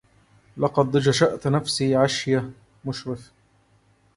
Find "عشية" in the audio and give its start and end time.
1.95-2.49